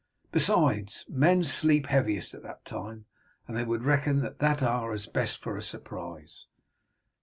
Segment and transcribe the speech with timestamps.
[0.31, 3.05] Besides, men sleep heaviest at that time,
[3.47, 6.47] and they would reckon that hour as best for a surprise."